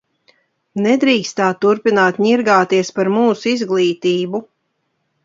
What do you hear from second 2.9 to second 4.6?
par mūsu izglītību!